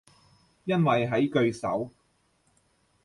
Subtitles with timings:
[0.63, 1.91] 因為喺句首